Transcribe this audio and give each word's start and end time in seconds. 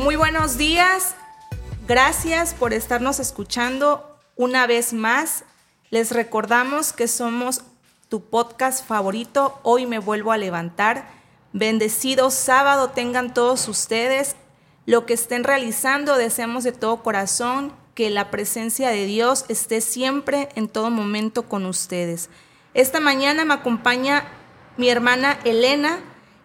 Muy 0.00 0.16
buenos 0.16 0.56
días. 0.56 1.14
Gracias 1.86 2.54
por 2.54 2.72
estarnos 2.72 3.20
escuchando 3.20 4.18
una 4.34 4.66
vez 4.66 4.94
más. 4.94 5.44
Les 5.90 6.10
recordamos 6.10 6.94
que 6.94 7.06
somos 7.06 7.60
tu 8.08 8.24
podcast 8.24 8.82
favorito. 8.86 9.60
Hoy 9.62 9.84
me 9.84 9.98
vuelvo 9.98 10.32
a 10.32 10.38
levantar. 10.38 11.06
Bendecido 11.52 12.30
sábado 12.30 12.88
tengan 12.88 13.34
todos 13.34 13.68
ustedes. 13.68 14.36
Lo 14.86 15.04
que 15.04 15.12
estén 15.12 15.44
realizando, 15.44 16.16
deseamos 16.16 16.64
de 16.64 16.72
todo 16.72 17.02
corazón 17.02 17.70
que 17.94 18.08
la 18.08 18.30
presencia 18.30 18.88
de 18.88 19.04
Dios 19.04 19.44
esté 19.48 19.82
siempre 19.82 20.48
en 20.54 20.68
todo 20.68 20.90
momento 20.90 21.42
con 21.42 21.66
ustedes. 21.66 22.30
Esta 22.72 23.00
mañana 23.00 23.44
me 23.44 23.52
acompaña 23.52 24.24
mi 24.78 24.88
hermana 24.88 25.38
Elena 25.44 26.00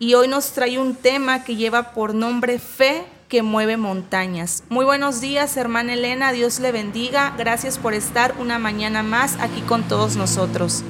y 0.00 0.14
hoy 0.14 0.26
nos 0.26 0.50
trae 0.50 0.80
un 0.80 0.96
tema 0.96 1.44
que 1.44 1.54
lleva 1.54 1.92
por 1.92 2.12
nombre 2.12 2.58
Fe 2.58 3.06
que 3.28 3.42
mueve 3.42 3.76
montañas. 3.76 4.62
Muy 4.68 4.84
buenos 4.84 5.20
días, 5.20 5.56
hermana 5.56 5.94
Elena, 5.94 6.32
Dios 6.32 6.60
le 6.60 6.72
bendiga. 6.72 7.34
Gracias 7.36 7.78
por 7.78 7.94
estar 7.94 8.34
una 8.38 8.58
mañana 8.58 9.02
más 9.02 9.36
aquí 9.40 9.60
con 9.62 9.82
todos 9.84 10.16
nosotros. 10.16 10.84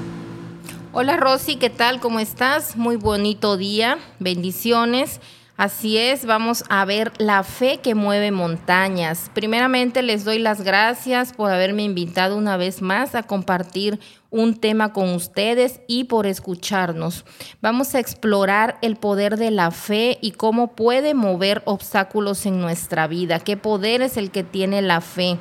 Hola 0.92 1.16
Rosy, 1.16 1.56
¿qué 1.56 1.70
tal? 1.70 2.00
¿Cómo 2.00 2.20
estás? 2.20 2.76
Muy 2.76 2.96
bonito 2.96 3.56
día, 3.56 3.98
bendiciones. 4.18 5.20
Así 5.56 5.96
es, 5.96 6.26
vamos 6.26 6.64
a 6.68 6.84
ver 6.84 7.12
la 7.16 7.42
fe 7.42 7.78
que 7.78 7.94
mueve 7.94 8.30
montañas. 8.30 9.30
Primeramente 9.32 10.02
les 10.02 10.22
doy 10.22 10.38
las 10.38 10.60
gracias 10.60 11.32
por 11.32 11.50
haberme 11.50 11.82
invitado 11.82 12.36
una 12.36 12.58
vez 12.58 12.82
más 12.82 13.14
a 13.14 13.22
compartir 13.22 13.98
un 14.28 14.54
tema 14.60 14.92
con 14.92 15.14
ustedes 15.14 15.80
y 15.88 16.04
por 16.04 16.26
escucharnos. 16.26 17.24
Vamos 17.62 17.94
a 17.94 18.00
explorar 18.00 18.76
el 18.82 18.96
poder 18.96 19.38
de 19.38 19.50
la 19.50 19.70
fe 19.70 20.18
y 20.20 20.32
cómo 20.32 20.74
puede 20.76 21.14
mover 21.14 21.62
obstáculos 21.64 22.44
en 22.44 22.60
nuestra 22.60 23.06
vida. 23.06 23.40
¿Qué 23.40 23.56
poder 23.56 24.02
es 24.02 24.18
el 24.18 24.30
que 24.30 24.44
tiene 24.44 24.82
la 24.82 25.00
fe? 25.00 25.38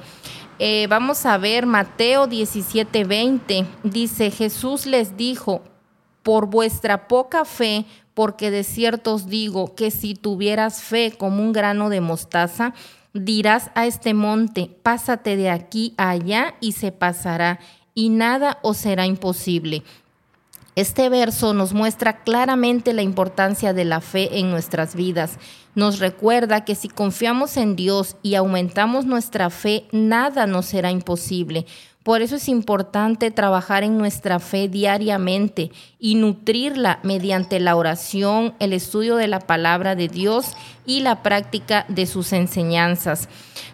Eh, 0.59 0.88
vamos 0.89 1.25
a 1.25 1.38
ver 1.38 1.66
Mateo 1.66 2.27
17:20. 2.27 3.66
Dice, 3.83 4.31
Jesús 4.31 4.85
les 4.85 5.17
dijo, 5.17 5.61
por 6.26 6.48
vuestra 6.48 7.08
poca 7.08 7.45
fe, 7.45 7.86
porque 8.16 8.50
de 8.50 8.64
cierto 8.64 9.14
os 9.14 9.28
digo 9.28 9.76
que 9.76 9.92
si 9.92 10.16
tuvieras 10.16 10.81
fe 10.81 11.14
como 11.16 11.44
un 11.44 11.54
grano 11.54 11.90
de 11.90 12.02
mostaza, 12.02 12.73
dirás 13.14 13.70
a 13.76 13.86
este 13.86 14.16
monte, 14.16 14.72
pásate 14.81 15.38
de 15.38 15.52
aquí 15.52 15.94
a 15.98 16.09
allá 16.09 16.56
y 16.59 16.72
se 16.72 16.92
pasará, 16.92 17.59
y 17.94 18.09
nada 18.09 18.58
os 18.64 18.78
será 18.78 19.06
imposible. 19.06 19.84
Este 20.76 21.09
verso 21.09 21.53
nos 21.53 21.73
muestra 21.73 22.23
claramente 22.23 22.94
la 22.94 23.03
importancia 23.03 23.72
de 23.73 23.86
la 23.86 24.02
fe 24.02 24.40
en 24.40 24.50
nuestras 24.50 24.96
vidas. 24.96 25.38
Nos 25.76 26.00
recuerda 26.00 26.66
que 26.66 26.73
si 26.73 26.90
confiamos 26.90 27.56
en 27.56 27.76
Dios 27.76 28.18
y 28.23 28.34
aumentamos 28.34 29.06
nuestra 29.06 29.52
fe, 29.52 29.86
nada 29.92 30.48
nos 30.48 30.66
será 30.66 30.90
imposible. 30.90 31.68
Por 32.06 32.22
eso 32.22 32.36
es 32.36 32.50
importante 32.50 33.31
trabajar 33.31 33.84
en 33.84 33.98
nuestra 33.98 34.38
fe 34.38 34.67
diariamente 34.67 35.72
y 35.98 36.14
nutrirla 36.14 37.00
mediante 37.02 37.59
la 37.59 37.75
oración, 37.75 38.53
el 38.59 38.73
estudio 38.73 39.16
de 39.16 39.28
la 39.28 39.39
palabra 39.39 39.95
de 39.95 40.08
Dios 40.08 40.53
y 40.86 41.00
la 41.00 41.23
práctica 41.23 41.84
de 41.88 42.06
sus 42.06 42.31
enseñanzas. 42.31 43.28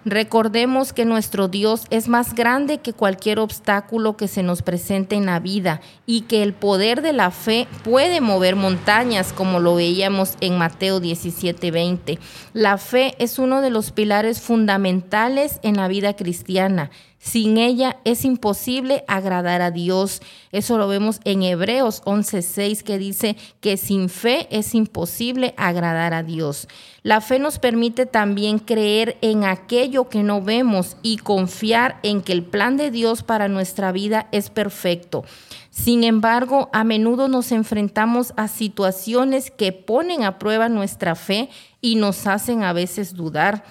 Recordemos 0.06 0.94
que 0.94 1.04
nuestro 1.04 1.50
Dios 1.50 1.84
es 1.90 2.08
más 2.08 2.34
grande 2.34 2.78
que 2.78 2.94
cualquier 2.94 3.38
obstáculo 3.38 4.16
que 4.16 4.30
se 4.30 4.44
nos 4.44 4.62
presente 4.62 5.18
en 5.18 5.26
la 5.26 5.42
vida 5.42 5.82
y 6.06 6.22
que 6.22 6.42
el 6.42 6.54
poder 6.54 7.02
de 7.02 7.12
la 7.12 7.32
fe 7.32 7.68
puede 7.84 8.22
mover 8.22 8.56
montañas, 8.56 9.34
como 9.34 9.60
lo 9.60 9.76
veíamos 9.76 10.38
en 10.40 10.58
Mateo 10.58 11.02
17:20. 11.02 12.18
La 12.54 12.78
fe 12.78 13.14
es 13.20 13.40
uno 13.40 13.60
de 13.60 13.72
los 13.72 13.92
pilares 13.92 14.40
fundamentales 14.40 15.60
en 15.64 15.76
la 15.76 15.90
vida 15.90 16.16
cristiana. 16.16 16.92
Sin 17.24 17.58
ella 17.58 17.98
es 18.04 18.26
imposible 18.26 19.04
agradar 19.08 19.62
a 19.62 19.70
Dios. 19.70 20.24
Eso 20.52 20.80
lo 20.80 20.88
vemos 20.88 21.20
en 21.24 21.44
Hebreos 21.44 22.02
11:6 22.04 22.82
que 22.82 22.98
dice 22.98 23.38
que 23.60 23.78
sin 23.78 24.10
fe 24.10 24.48
es 24.50 24.74
imposible 24.74 25.54
agradar 25.56 26.16
a 26.16 26.24
Dios. 26.24 26.68
La 27.04 27.22
fe 27.22 27.38
nos 27.38 27.60
permite 27.60 28.08
también 28.08 28.58
creer 28.58 29.20
en 29.22 29.44
aquello 29.44 30.10
que 30.10 30.24
no 30.24 30.42
vemos 30.42 30.98
y 31.04 31.18
confiar 31.18 32.00
en 32.02 32.24
que 32.24 32.32
el 32.32 32.44
plan 32.44 32.76
de 32.76 32.90
Dios 32.90 33.22
para 33.22 33.48
nuestra 33.48 33.92
vida 33.92 34.28
es 34.32 34.50
perfecto. 34.50 35.24
Sin 35.70 36.04
embargo, 36.04 36.72
a 36.74 36.84
menudo 36.84 37.28
nos 37.28 37.52
enfrentamos 37.52 38.34
a 38.36 38.48
situaciones 38.48 39.52
que 39.52 39.72
ponen 39.72 40.24
a 40.24 40.40
prueba 40.40 40.70
nuestra 40.70 41.14
fe 41.14 41.50
y 41.82 41.96
nos 41.96 42.26
hacen 42.26 42.64
a 42.64 42.74
veces 42.74 43.14
dudar. 43.14 43.64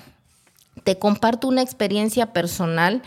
Te 0.85 1.01
comparto 1.01 1.49
una 1.49 1.63
experiencia 1.63 2.33
personal. 2.33 3.03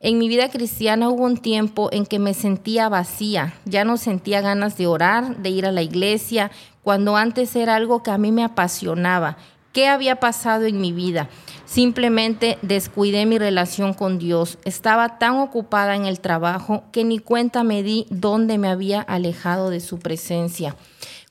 En 0.00 0.16
mi 0.18 0.28
vida 0.28 0.48
cristiana 0.48 1.08
hubo 1.08 1.24
un 1.24 1.38
tiempo 1.38 1.88
en 1.90 2.06
que 2.06 2.20
me 2.20 2.32
sentía 2.32 2.88
vacía, 2.88 3.54
ya 3.64 3.84
no 3.84 3.96
sentía 3.96 4.40
ganas 4.40 4.78
de 4.78 4.86
orar, 4.86 5.38
de 5.38 5.50
ir 5.50 5.66
a 5.66 5.72
la 5.72 5.82
iglesia, 5.82 6.52
cuando 6.84 7.16
antes 7.16 7.56
era 7.56 7.74
algo 7.74 8.04
que 8.04 8.12
a 8.12 8.18
mí 8.18 8.30
me 8.30 8.44
apasionaba. 8.44 9.38
¿Qué 9.72 9.88
había 9.88 10.20
pasado 10.20 10.66
en 10.66 10.80
mi 10.80 10.92
vida? 10.92 11.28
Simplemente 11.64 12.58
descuidé 12.62 13.26
mi 13.26 13.38
relación 13.38 13.92
con 13.92 14.20
Dios. 14.20 14.58
Estaba 14.64 15.18
tan 15.18 15.38
ocupada 15.38 15.96
en 15.96 16.06
el 16.06 16.20
trabajo 16.20 16.84
que 16.92 17.02
ni 17.02 17.18
cuenta 17.18 17.64
me 17.64 17.82
di 17.82 18.06
dónde 18.08 18.56
me 18.56 18.68
había 18.68 19.00
alejado 19.00 19.68
de 19.68 19.80
su 19.80 19.98
presencia. 19.98 20.76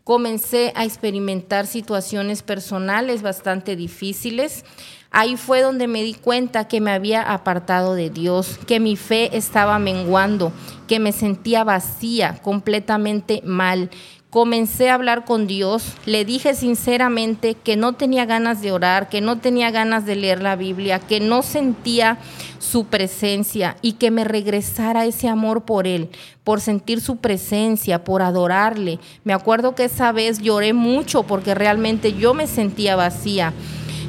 Comencé 0.04 0.74
a 0.76 0.86
experimentar 0.86 1.68
situaciones 1.68 2.44
personales 2.44 3.22
bastante 3.22 3.76
difíciles 3.76 4.64
Ahí 5.12 5.38
fue 5.38 5.62
donde 5.62 5.88
me 5.88 6.04
di 6.04 6.14
cuenta 6.14 6.68
que 6.68 6.82
me 6.82 6.92
había 6.92 7.22
apartado 7.22 7.96
de 7.96 8.10
Dios, 8.10 8.60
que 8.68 8.80
mi 8.80 8.96
fe 8.96 9.36
estaba 9.38 9.80
menguando, 9.80 10.52
que 10.88 11.00
me 11.00 11.12
sentía 11.12 11.64
vacía, 11.64 12.40
completamente 12.42 13.42
mal. 13.46 13.90
Comencé 14.30 14.90
a 14.90 14.96
hablar 14.96 15.24
con 15.24 15.48
Dios, 15.48 15.94
le 16.06 16.26
dije 16.26 16.54
sinceramente 16.54 17.56
que 17.56 17.78
no 17.78 17.94
tenía 17.94 18.26
ganas 18.26 18.62
de 18.62 18.74
orar, 18.74 19.08
que 19.08 19.22
no 19.22 19.40
tenía 19.40 19.72
ganas 19.72 20.06
de 20.06 20.18
leer 20.18 20.44
la 20.44 20.58
Biblia, 20.58 21.00
que 21.00 21.22
no 21.22 21.42
sentía 21.44 22.18
su 22.60 22.86
presencia 22.86 23.78
y 23.82 23.94
que 23.94 24.12
me 24.12 24.26
regresara 24.26 25.06
ese 25.06 25.30
amor 25.30 25.64
por 25.64 25.88
Él, 25.88 26.10
por 26.44 26.60
sentir 26.60 27.00
su 27.00 27.16
presencia, 27.18 28.04
por 28.04 28.22
adorarle. 28.22 29.00
Me 29.24 29.32
acuerdo 29.34 29.74
que 29.76 29.86
esa 29.86 30.12
vez 30.12 30.40
lloré 30.40 30.74
mucho 30.74 31.24
porque 31.24 31.56
realmente 31.56 32.14
yo 32.14 32.34
me 32.34 32.48
sentía 32.48 32.98
vacía. 32.98 33.54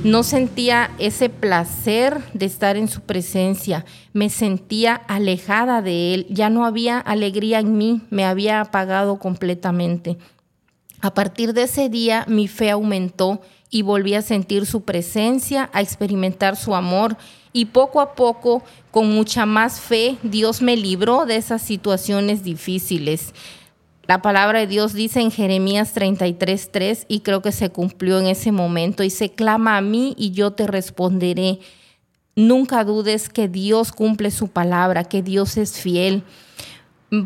No 0.04 0.22
sentía 0.22 0.92
ese 1.00 1.28
placer 1.28 2.22
de 2.32 2.46
estar 2.46 2.76
en 2.76 2.86
su 2.86 3.00
presencia, 3.00 3.84
me 4.12 4.30
sentía 4.30 4.94
alejada 4.94 5.82
de 5.82 6.14
él, 6.14 6.26
ya 6.30 6.50
no 6.50 6.64
había 6.64 7.00
alegría 7.00 7.58
en 7.58 7.76
mí, 7.76 8.02
me 8.08 8.24
había 8.24 8.60
apagado 8.60 9.18
completamente. 9.18 10.16
A 11.00 11.14
partir 11.14 11.52
de 11.52 11.64
ese 11.64 11.88
día 11.88 12.24
mi 12.28 12.46
fe 12.46 12.70
aumentó 12.70 13.40
y 13.70 13.82
volví 13.82 14.14
a 14.14 14.22
sentir 14.22 14.66
su 14.66 14.82
presencia, 14.82 15.68
a 15.72 15.80
experimentar 15.80 16.54
su 16.54 16.76
amor 16.76 17.16
y 17.52 17.66
poco 17.66 18.00
a 18.00 18.14
poco, 18.14 18.62
con 18.92 19.10
mucha 19.10 19.46
más 19.46 19.80
fe, 19.80 20.16
Dios 20.22 20.62
me 20.62 20.76
libró 20.76 21.26
de 21.26 21.36
esas 21.36 21.60
situaciones 21.60 22.44
difíciles. 22.44 23.34
La 24.08 24.22
palabra 24.22 24.60
de 24.60 24.66
Dios 24.66 24.94
dice 24.94 25.20
en 25.20 25.30
Jeremías 25.30 25.92
33:3 25.94 27.04
y 27.08 27.20
creo 27.20 27.42
que 27.42 27.52
se 27.52 27.68
cumplió 27.68 28.18
en 28.18 28.26
ese 28.26 28.52
momento. 28.52 29.04
y 29.04 29.10
se 29.10 29.32
clama 29.32 29.76
a 29.76 29.82
mí 29.82 30.14
y 30.16 30.30
yo 30.30 30.52
te 30.52 30.66
responderé. 30.66 31.58
Nunca 32.34 32.84
dudes 32.84 33.28
que 33.28 33.48
Dios 33.48 33.92
cumple 33.92 34.30
su 34.30 34.48
palabra, 34.48 35.04
que 35.04 35.22
Dios 35.22 35.58
es 35.58 35.78
fiel. 35.78 36.22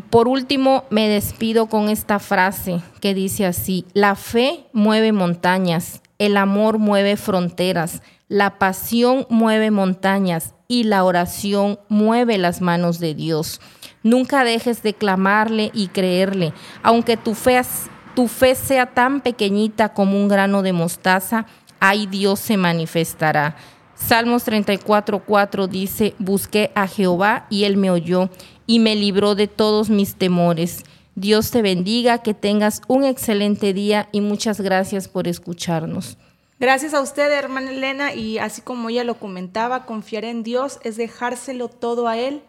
Por 0.09 0.27
último, 0.27 0.83
me 0.89 1.07
despido 1.07 1.67
con 1.67 1.87
esta 1.87 2.19
frase 2.19 2.81
que 2.99 3.13
dice 3.13 3.45
así, 3.45 3.85
la 3.93 4.15
fe 4.15 4.65
mueve 4.73 5.13
montañas, 5.13 6.01
el 6.19 6.35
amor 6.35 6.79
mueve 6.79 7.15
fronteras, 7.15 8.01
la 8.27 8.59
pasión 8.59 9.25
mueve 9.29 9.71
montañas 9.71 10.53
y 10.67 10.83
la 10.83 11.05
oración 11.05 11.79
mueve 11.87 12.37
las 12.37 12.59
manos 12.59 12.99
de 12.99 13.15
Dios. 13.15 13.61
Nunca 14.03 14.43
dejes 14.43 14.83
de 14.83 14.93
clamarle 14.93 15.71
y 15.73 15.87
creerle, 15.87 16.53
aunque 16.81 17.15
tu 17.15 17.35
fe, 17.35 18.55
sea 18.55 18.85
tan 18.87 19.21
pequeñita 19.21 19.93
como 19.93 20.17
un 20.17 20.27
grano 20.27 20.61
de 20.61 20.73
mostaza, 20.73 21.45
ahí 21.79 22.05
Dios 22.05 22.41
se 22.41 22.57
manifestará. 22.57 23.55
Salmos 23.95 24.45
34:4 24.45 25.67
dice, 25.67 26.13
busqué 26.19 26.71
a 26.75 26.87
Jehová 26.87 27.47
y 27.49 27.63
él 27.63 27.77
me 27.77 27.91
oyó 27.91 28.29
y 28.67 28.79
me 28.79 28.95
libró 28.95 29.35
de 29.35 29.47
todos 29.47 29.89
mis 29.89 30.15
temores. 30.15 30.83
Dios 31.15 31.51
te 31.51 31.61
bendiga, 31.61 32.17
que 32.17 32.33
tengas 32.33 32.81
un 32.87 33.05
excelente 33.05 33.73
día 33.73 34.09
y 34.11 34.19
muchas 34.19 34.59
gracias 34.59 35.07
por 35.07 35.29
escucharnos. 35.29 36.17
Gracias 36.59 36.93
a 36.93 37.01
usted, 37.01 37.31
hermana 37.31 37.71
Elena, 37.71 38.13
y 38.13 38.37
así 38.39 38.61
como 38.61 38.89
ella 38.89 39.03
lo 39.03 39.15
comentaba, 39.15 39.85
confiar 39.85 40.25
en 40.25 40.43
Dios 40.43 40.79
es 40.83 40.97
dejárselo 40.97 41.69
todo 41.69 42.07
a 42.07 42.17
Él 42.17 42.41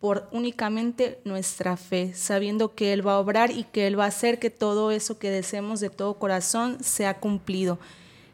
por 0.00 0.28
únicamente 0.32 1.20
nuestra 1.24 1.76
fe, 1.76 2.12
sabiendo 2.14 2.74
que 2.74 2.94
Él 2.94 3.06
va 3.06 3.14
a 3.14 3.18
obrar 3.18 3.50
y 3.50 3.64
que 3.64 3.86
Él 3.86 3.98
va 4.00 4.04
a 4.04 4.08
hacer 4.08 4.38
que 4.38 4.48
todo 4.48 4.90
eso 4.90 5.18
que 5.18 5.30
deseemos 5.30 5.78
de 5.80 5.90
todo 5.90 6.14
corazón 6.14 6.82
sea 6.82 7.20
cumplido. 7.20 7.78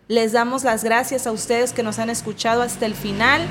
Les 0.07 0.31
damos 0.31 0.63
las 0.63 0.85
gracias 0.85 1.27
a 1.27 1.33
ustedes 1.33 1.73
que 1.73 1.83
nos 1.83 1.99
han 1.99 2.09
escuchado 2.09 2.63
hasta 2.63 2.87
el 2.87 2.95
final. 2.95 3.45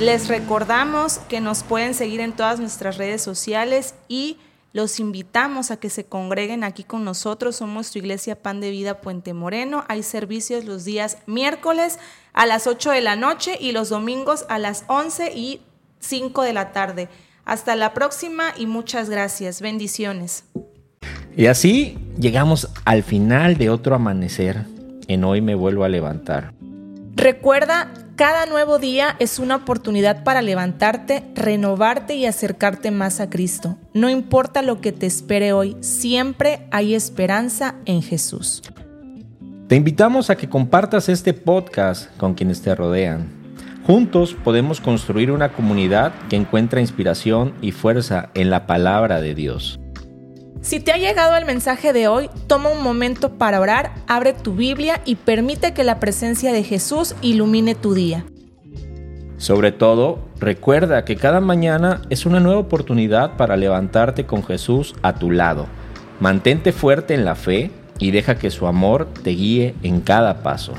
Les 0.00 0.28
recordamos 0.28 1.18
que 1.28 1.40
nos 1.40 1.62
pueden 1.62 1.92
seguir 1.92 2.20
en 2.20 2.32
todas 2.32 2.58
nuestras 2.58 2.96
redes 2.96 3.20
sociales 3.20 3.94
y 4.08 4.38
los 4.72 5.00
invitamos 5.00 5.70
a 5.70 5.76
que 5.76 5.90
se 5.90 6.06
congreguen 6.06 6.64
aquí 6.64 6.84
con 6.84 7.04
nosotros. 7.04 7.56
Somos 7.56 7.90
tu 7.90 7.98
iglesia 7.98 8.40
Pan 8.40 8.60
de 8.60 8.70
Vida 8.70 9.02
Puente 9.02 9.34
Moreno. 9.34 9.84
Hay 9.88 10.02
servicios 10.02 10.64
los 10.64 10.86
días 10.86 11.18
miércoles 11.26 11.98
a 12.32 12.46
las 12.46 12.66
8 12.66 12.92
de 12.92 13.02
la 13.02 13.16
noche 13.16 13.58
y 13.60 13.72
los 13.72 13.90
domingos 13.90 14.46
a 14.48 14.58
las 14.58 14.84
11 14.86 15.32
y 15.34 15.60
5 16.00 16.42
de 16.42 16.52
la 16.54 16.72
tarde. 16.72 17.08
Hasta 17.48 17.76
la 17.76 17.94
próxima 17.94 18.52
y 18.58 18.66
muchas 18.66 19.08
gracias. 19.08 19.62
Bendiciones. 19.62 20.44
Y 21.34 21.46
así 21.46 21.96
llegamos 22.20 22.68
al 22.84 23.02
final 23.02 23.56
de 23.56 23.70
otro 23.70 23.94
amanecer 23.94 24.66
en 25.08 25.24
hoy 25.24 25.40
me 25.40 25.54
vuelvo 25.54 25.84
a 25.84 25.88
levantar. 25.88 26.52
Recuerda, 27.16 27.88
cada 28.16 28.44
nuevo 28.44 28.78
día 28.78 29.16
es 29.18 29.38
una 29.38 29.56
oportunidad 29.56 30.24
para 30.24 30.42
levantarte, 30.42 31.24
renovarte 31.34 32.16
y 32.16 32.26
acercarte 32.26 32.90
más 32.90 33.18
a 33.18 33.30
Cristo. 33.30 33.78
No 33.94 34.10
importa 34.10 34.60
lo 34.60 34.82
que 34.82 34.92
te 34.92 35.06
espere 35.06 35.54
hoy, 35.54 35.74
siempre 35.80 36.68
hay 36.70 36.94
esperanza 36.94 37.76
en 37.86 38.02
Jesús. 38.02 38.62
Te 39.68 39.76
invitamos 39.76 40.28
a 40.28 40.36
que 40.36 40.50
compartas 40.50 41.08
este 41.08 41.32
podcast 41.32 42.14
con 42.18 42.34
quienes 42.34 42.60
te 42.60 42.74
rodean. 42.74 43.37
Juntos 43.88 44.36
podemos 44.44 44.82
construir 44.82 45.30
una 45.30 45.54
comunidad 45.54 46.12
que 46.28 46.36
encuentra 46.36 46.82
inspiración 46.82 47.54
y 47.62 47.72
fuerza 47.72 48.28
en 48.34 48.50
la 48.50 48.66
palabra 48.66 49.22
de 49.22 49.34
Dios. 49.34 49.80
Si 50.60 50.78
te 50.78 50.92
ha 50.92 50.98
llegado 50.98 51.34
el 51.38 51.46
mensaje 51.46 51.94
de 51.94 52.06
hoy, 52.06 52.28
toma 52.48 52.68
un 52.68 52.82
momento 52.82 53.38
para 53.38 53.62
orar, 53.62 53.94
abre 54.06 54.34
tu 54.34 54.52
Biblia 54.52 55.00
y 55.06 55.14
permite 55.14 55.72
que 55.72 55.84
la 55.84 56.00
presencia 56.00 56.52
de 56.52 56.64
Jesús 56.64 57.14
ilumine 57.22 57.74
tu 57.74 57.94
día. 57.94 58.26
Sobre 59.38 59.72
todo, 59.72 60.18
recuerda 60.38 61.06
que 61.06 61.16
cada 61.16 61.40
mañana 61.40 62.02
es 62.10 62.26
una 62.26 62.40
nueva 62.40 62.60
oportunidad 62.60 63.38
para 63.38 63.56
levantarte 63.56 64.26
con 64.26 64.44
Jesús 64.44 64.96
a 65.00 65.14
tu 65.14 65.30
lado. 65.30 65.66
Mantente 66.20 66.72
fuerte 66.72 67.14
en 67.14 67.24
la 67.24 67.36
fe 67.36 67.70
y 67.98 68.10
deja 68.10 68.38
que 68.38 68.50
su 68.50 68.66
amor 68.66 69.08
te 69.22 69.30
guíe 69.30 69.74
en 69.82 70.02
cada 70.02 70.42
paso. 70.42 70.74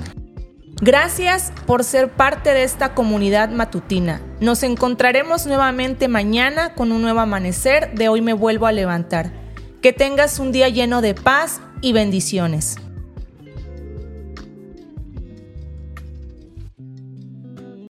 Gracias 0.81 1.51
por 1.65 1.83
ser 1.83 2.09
parte 2.09 2.53
de 2.53 2.63
esta 2.63 2.93
comunidad 2.93 3.49
matutina. 3.49 4.21
Nos 4.39 4.63
encontraremos 4.63 5.45
nuevamente 5.45 6.07
mañana 6.07 6.73
con 6.73 6.93
un 6.93 7.01
nuevo 7.01 7.19
amanecer 7.19 7.93
de 7.95 8.07
Hoy 8.07 8.21
me 8.21 8.31
vuelvo 8.31 8.65
a 8.65 8.71
levantar. 8.71 9.33
Que 9.81 9.91
tengas 9.91 10.39
un 10.39 10.53
día 10.53 10.69
lleno 10.69 11.01
de 11.01 11.15
paz 11.15 11.59
y 11.81 11.91
bendiciones. 11.91 12.77